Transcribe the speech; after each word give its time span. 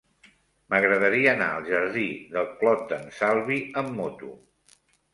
M'agradaria 0.73 1.35
anar 1.37 1.51
al 1.59 1.69
jardí 1.69 2.07
del 2.33 2.51
Clot 2.65 2.83
d'en 2.95 3.09
Salvi 3.21 3.63
amb 3.87 3.97
moto. 4.03 4.37